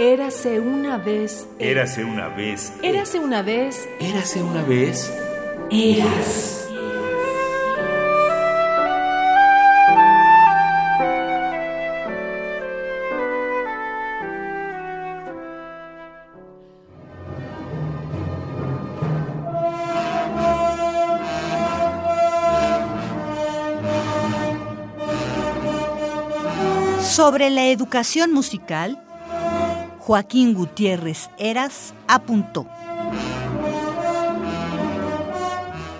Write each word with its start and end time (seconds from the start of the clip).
Érase 0.00 0.60
una 0.60 0.96
vez. 0.96 1.48
Érase 1.58 2.04
una 2.04 2.28
vez. 2.28 2.72
Érase 2.84 3.18
una 3.18 3.42
vez. 3.42 3.88
Érase 3.98 4.40
una 4.40 4.62
vez. 4.62 5.12
Eras. 5.72 6.54
Sobre 27.02 27.50
la 27.50 27.66
educación 27.66 28.32
musical, 28.32 29.07
Joaquín 30.08 30.54
Gutiérrez 30.54 31.28
Eras 31.36 31.92
apuntó. 32.06 32.66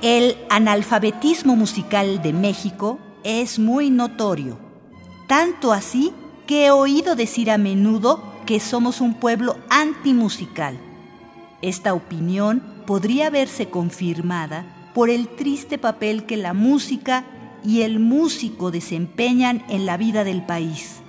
El 0.00 0.34
analfabetismo 0.48 1.56
musical 1.56 2.22
de 2.22 2.32
México 2.32 2.98
es 3.22 3.58
muy 3.58 3.90
notorio, 3.90 4.58
tanto 5.26 5.74
así 5.74 6.14
que 6.46 6.64
he 6.64 6.70
oído 6.70 7.16
decir 7.16 7.50
a 7.50 7.58
menudo 7.58 8.22
que 8.46 8.60
somos 8.60 9.02
un 9.02 9.12
pueblo 9.12 9.58
antimusical. 9.68 10.78
Esta 11.60 11.92
opinión 11.92 12.62
podría 12.86 13.28
verse 13.28 13.68
confirmada 13.68 14.90
por 14.94 15.10
el 15.10 15.28
triste 15.28 15.76
papel 15.76 16.24
que 16.24 16.38
la 16.38 16.54
música 16.54 17.26
y 17.62 17.82
el 17.82 18.00
músico 18.00 18.70
desempeñan 18.70 19.62
en 19.68 19.84
la 19.84 19.98
vida 19.98 20.24
del 20.24 20.46
país 20.46 21.02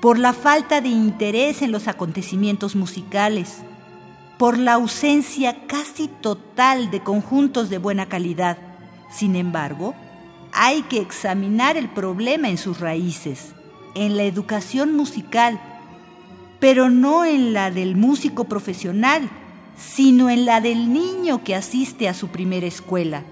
por 0.00 0.18
la 0.18 0.32
falta 0.32 0.80
de 0.80 0.88
interés 0.88 1.62
en 1.62 1.72
los 1.72 1.88
acontecimientos 1.88 2.76
musicales, 2.76 3.62
por 4.38 4.56
la 4.56 4.74
ausencia 4.74 5.66
casi 5.66 6.06
total 6.06 6.90
de 6.90 7.02
conjuntos 7.02 7.68
de 7.68 7.78
buena 7.78 8.06
calidad. 8.06 8.58
Sin 9.10 9.34
embargo, 9.34 9.94
hay 10.52 10.82
que 10.82 11.00
examinar 11.00 11.76
el 11.76 11.88
problema 11.88 12.48
en 12.48 12.58
sus 12.58 12.78
raíces, 12.78 13.54
en 13.94 14.16
la 14.16 14.22
educación 14.22 14.94
musical, 14.94 15.60
pero 16.60 16.90
no 16.90 17.24
en 17.24 17.52
la 17.52 17.70
del 17.72 17.96
músico 17.96 18.44
profesional, 18.44 19.28
sino 19.76 20.30
en 20.30 20.44
la 20.44 20.60
del 20.60 20.92
niño 20.92 21.42
que 21.42 21.56
asiste 21.56 22.08
a 22.08 22.14
su 22.14 22.28
primera 22.28 22.66
escuela. 22.66 23.24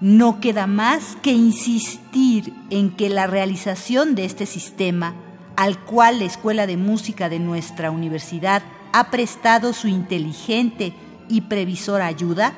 No 0.00 0.40
queda 0.40 0.66
más 0.66 1.16
que 1.22 1.32
insistir 1.32 2.52
en 2.70 2.90
que 2.90 3.08
la 3.08 3.26
realización 3.26 4.14
de 4.14 4.24
este 4.24 4.44
sistema 4.46 5.14
al 5.56 5.78
cual 5.78 6.18
la 6.18 6.24
Escuela 6.24 6.66
de 6.66 6.76
Música 6.76 7.28
de 7.28 7.38
nuestra 7.38 7.90
universidad 7.90 8.62
ha 8.92 9.10
prestado 9.10 9.72
su 9.72 9.88
inteligente 9.88 10.94
y 11.28 11.42
previsora 11.42 12.06
ayuda, 12.06 12.54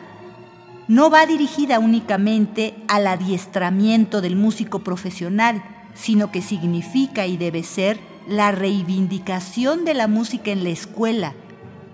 no 0.89 1.11
va 1.11 1.27
dirigida 1.27 1.79
únicamente 1.79 2.75
al 2.89 3.07
adiestramiento 3.07 4.21
del 4.21 4.37
músico 4.37 4.81
profesional, 4.81 5.63
sino 5.95 6.31
que 6.31 6.43
significa 6.43 7.27
y 7.27 7.37
debe 7.37 7.63
ser 7.63 7.99
la 8.29 8.53
reivindicación 8.53 9.85
de 9.85 9.95
la 9.95 10.09
música 10.09 10.51
en 10.51 10.65
la 10.65 10.71
escuela. 10.71 11.35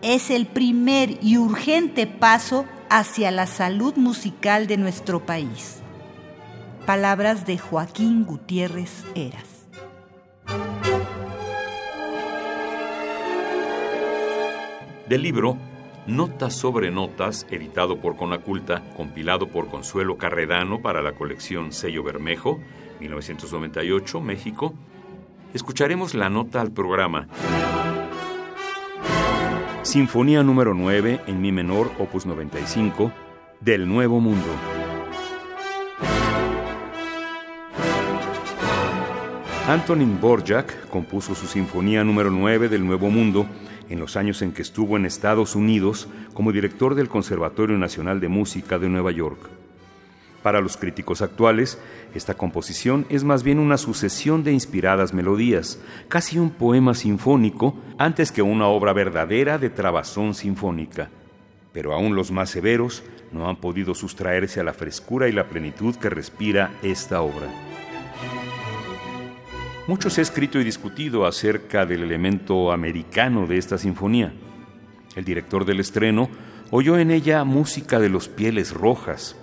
Es 0.02 0.30
el 0.30 0.46
primer 0.46 1.18
y 1.22 1.38
urgente 1.38 2.06
paso 2.06 2.64
hacia 2.90 3.30
la 3.30 3.46
salud 3.46 3.94
musical 3.96 4.66
de 4.66 4.76
nuestro 4.76 5.24
país. 5.24 5.78
Palabras 6.84 7.46
de 7.46 7.58
Joaquín 7.58 8.24
Gutiérrez 8.24 9.04
Eras. 9.14 9.51
Del 15.12 15.20
libro 15.20 15.58
Notas 16.06 16.54
sobre 16.54 16.90
Notas, 16.90 17.46
editado 17.50 18.00
por 18.00 18.16
Conaculta, 18.16 18.82
compilado 18.96 19.46
por 19.46 19.68
Consuelo 19.68 20.16
Carredano 20.16 20.80
para 20.80 21.02
la 21.02 21.12
colección 21.12 21.72
Sello 21.72 22.02
Bermejo, 22.02 22.60
1998, 22.98 24.22
México, 24.22 24.72
escucharemos 25.52 26.14
la 26.14 26.30
nota 26.30 26.62
al 26.62 26.72
programa. 26.72 27.28
Sinfonía 29.82 30.42
número 30.42 30.72
9 30.72 31.20
en 31.26 31.42
Mi 31.42 31.52
menor, 31.52 31.90
opus 31.98 32.24
95, 32.24 33.12
del 33.60 33.86
Nuevo 33.86 34.18
Mundo. 34.18 34.71
Antonin 39.68 40.20
Borjak 40.20 40.88
compuso 40.88 41.36
su 41.36 41.46
Sinfonía 41.46 42.02
número 42.02 42.30
9 42.30 42.68
del 42.68 42.84
Nuevo 42.84 43.10
Mundo 43.10 43.46
en 43.88 44.00
los 44.00 44.16
años 44.16 44.42
en 44.42 44.52
que 44.52 44.60
estuvo 44.60 44.96
en 44.96 45.06
Estados 45.06 45.54
Unidos 45.54 46.08
como 46.34 46.50
director 46.50 46.96
del 46.96 47.08
Conservatorio 47.08 47.78
Nacional 47.78 48.18
de 48.18 48.26
Música 48.26 48.80
de 48.80 48.88
Nueva 48.88 49.12
York. 49.12 49.38
Para 50.42 50.60
los 50.60 50.76
críticos 50.76 51.22
actuales, 51.22 51.78
esta 52.12 52.34
composición 52.34 53.06
es 53.08 53.22
más 53.22 53.44
bien 53.44 53.60
una 53.60 53.78
sucesión 53.78 54.42
de 54.42 54.52
inspiradas 54.52 55.14
melodías, 55.14 55.78
casi 56.08 56.40
un 56.40 56.50
poema 56.50 56.94
sinfónico, 56.94 57.76
antes 57.98 58.32
que 58.32 58.42
una 58.42 58.66
obra 58.66 58.92
verdadera 58.92 59.58
de 59.58 59.70
trabazón 59.70 60.34
sinfónica. 60.34 61.08
Pero 61.72 61.94
aún 61.94 62.16
los 62.16 62.32
más 62.32 62.50
severos 62.50 63.04
no 63.30 63.48
han 63.48 63.56
podido 63.56 63.94
sustraerse 63.94 64.58
a 64.58 64.64
la 64.64 64.74
frescura 64.74 65.28
y 65.28 65.32
la 65.32 65.46
plenitud 65.46 65.94
que 65.94 66.10
respira 66.10 66.72
esta 66.82 67.22
obra. 67.22 67.46
Mucho 69.92 70.08
se 70.08 70.22
ha 70.22 70.24
escrito 70.24 70.58
y 70.58 70.64
discutido 70.64 71.26
acerca 71.26 71.84
del 71.84 72.02
elemento 72.02 72.72
americano 72.72 73.46
de 73.46 73.58
esta 73.58 73.76
sinfonía. 73.76 74.32
El 75.16 75.22
director 75.26 75.66
del 75.66 75.80
estreno 75.80 76.30
oyó 76.70 76.96
en 76.96 77.10
ella 77.10 77.44
música 77.44 78.00
de 78.00 78.08
los 78.08 78.26
pieles 78.26 78.72
rojas. 78.72 79.36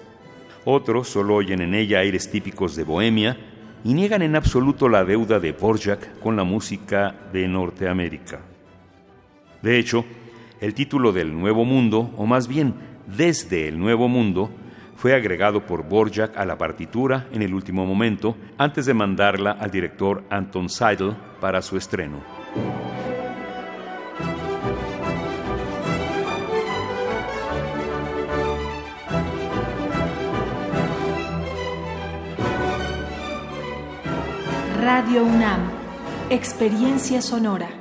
Otros 0.66 1.08
solo 1.08 1.36
oyen 1.36 1.62
en 1.62 1.76
ella 1.76 2.00
aires 2.00 2.32
típicos 2.32 2.76
de 2.76 2.84
Bohemia 2.84 3.38
y 3.84 3.94
niegan 3.94 4.24
en 4.24 4.36
absoluto 4.36 4.90
la 4.90 5.06
deuda 5.06 5.40
de 5.40 5.52
Borjak 5.52 6.18
con 6.18 6.36
la 6.36 6.44
música 6.44 7.14
de 7.32 7.48
Norteamérica. 7.48 8.40
De 9.62 9.78
hecho, 9.78 10.04
el 10.62 10.74
título 10.74 11.12
del 11.12 11.32
Nuevo 11.32 11.64
Mundo, 11.64 12.12
o 12.18 12.26
más 12.26 12.48
bien 12.48 12.74
desde 13.06 13.68
el 13.68 13.78
Nuevo 13.78 14.08
Mundo, 14.08 14.50
fue 15.00 15.16
agregado 15.16 15.66
por 15.66 15.84
Borjak 15.88 16.36
a 16.36 16.44
la 16.44 16.58
partitura 16.58 17.28
en 17.32 17.42
el 17.42 17.54
último 17.54 17.86
momento 17.86 18.36
antes 18.58 18.86
de 18.86 18.94
mandarla 18.94 19.52
al 19.52 19.72
director 19.72 20.26
Anton 20.30 20.68
Seidel 20.68 21.16
para 21.40 21.62
su 21.62 21.78
estreno. 21.78 22.22
Radio 34.82 35.24
UNAM, 35.24 35.62
Experiencia 36.30 37.22
Sonora. 37.22 37.79